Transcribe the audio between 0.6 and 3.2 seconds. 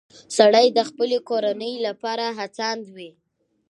د خپلې کورنۍ لپاره هڅاند وي